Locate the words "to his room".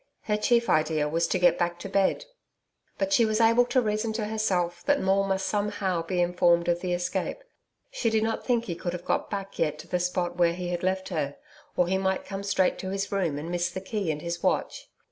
12.79-13.37